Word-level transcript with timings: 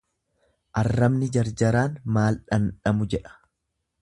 Arrabni 0.81 1.29
jarjaraan 1.35 2.01
maal 2.17 2.43
dhandhamu 2.49 3.09
jedha. 3.15 3.39